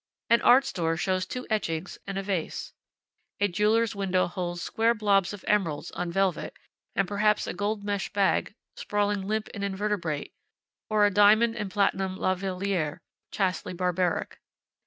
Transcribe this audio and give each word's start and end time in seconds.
An 0.31 0.41
art 0.41 0.65
store 0.65 0.97
shows 0.97 1.27
two 1.27 1.45
etchings, 1.51 1.99
and 2.07 2.17
a 2.17 2.23
vase. 2.23 2.73
A 3.39 3.47
jeweler's 3.47 3.93
window 3.95 4.25
holds 4.25 4.63
square 4.63 4.95
blobs 4.95 5.31
of 5.31 5.45
emeralds, 5.47 5.91
on 5.91 6.11
velvet, 6.11 6.55
and 6.95 7.07
perhaps 7.07 7.45
a 7.45 7.53
gold 7.53 7.83
mesh 7.83 8.11
bag, 8.11 8.55
sprawling 8.75 9.21
limp 9.21 9.47
and 9.53 9.63
invertebrate, 9.63 10.33
or 10.89 11.05
a 11.05 11.11
diamond 11.11 11.55
and 11.55 11.69
platinum 11.69 12.17
la 12.17 12.33
valliere, 12.33 12.99
chastely 13.31 13.73
barbaric. 13.73 14.41